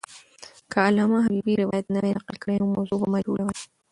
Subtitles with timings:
[0.71, 3.57] که علامه حبیبي روایت نه وای نقل کړی، نو موضوع به مجهوله وای.